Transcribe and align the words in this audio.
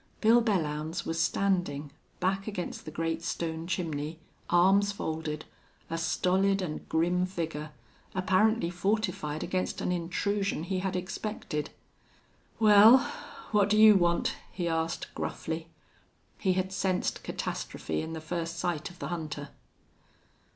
Bill 0.19 0.41
Belllounds 0.41 1.05
was 1.05 1.19
standing, 1.19 1.91
back 2.19 2.47
against 2.47 2.85
the 2.85 2.89
great 2.89 3.21
stone 3.21 3.67
chimney, 3.67 4.17
arms 4.49 4.91
folded, 4.91 5.45
a 5.91 5.97
stolid 5.99 6.59
and 6.59 6.89
grim 6.89 7.27
figure, 7.27 7.69
apparently 8.15 8.71
fortified 8.71 9.43
against 9.43 9.79
an 9.79 9.91
intrusion 9.91 10.63
he 10.63 10.79
had 10.79 10.95
expected. 10.95 11.69
"Wal, 12.59 12.97
what 13.51 13.69
do 13.69 13.77
you 13.77 13.95
want?" 13.95 14.37
he 14.51 14.67
asked, 14.67 15.13
gruffly. 15.13 15.69
He 16.39 16.53
had 16.53 16.73
sensed 16.73 17.21
catastrophe 17.21 18.01
in 18.01 18.13
the 18.13 18.21
first 18.21 18.57
sight 18.57 18.89
of 18.89 18.97
the 18.97 19.09
hunter. 19.09 19.49